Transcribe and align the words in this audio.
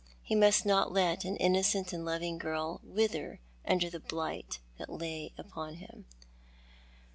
He 0.23 0.33
must 0.33 0.65
not 0.65 0.91
let 0.91 1.25
an 1.25 1.35
innocent 1.37 1.93
and 1.93 2.03
loving 2.03 2.39
girl 2.39 2.81
wither 2.83 3.39
under 3.67 3.87
the 3.87 3.99
blight 3.99 4.57
that 4.79 4.89
lay 4.89 5.31
upon 5.37 5.75
him. 5.75 6.05